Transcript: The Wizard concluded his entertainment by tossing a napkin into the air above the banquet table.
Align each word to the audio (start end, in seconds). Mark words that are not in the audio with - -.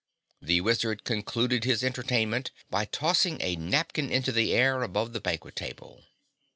The 0.41 0.61
Wizard 0.61 1.03
concluded 1.03 1.63
his 1.63 1.83
entertainment 1.83 2.49
by 2.71 2.85
tossing 2.85 3.39
a 3.39 3.55
napkin 3.55 4.09
into 4.11 4.31
the 4.31 4.51
air 4.51 4.81
above 4.81 5.13
the 5.13 5.21
banquet 5.21 5.55
table. 5.55 6.03